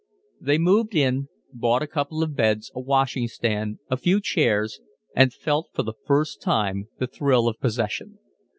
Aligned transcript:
They 0.39 0.57
moved 0.57 0.95
in, 0.95 1.27
bought 1.53 1.83
a 1.83 1.87
couple 1.87 2.23
of 2.23 2.35
beds, 2.35 2.71
a 2.73 2.79
washing 2.79 3.27
stand, 3.27 3.77
a 3.87 3.97
few 3.97 4.19
chairs, 4.19 4.79
and 5.15 5.31
felt 5.31 5.69
for 5.73 5.83
the 5.83 5.93
first 6.07 6.41
time 6.41 6.87
the 6.97 7.05
thrill 7.05 7.47
of 7.47 7.59
possession. 7.59 8.17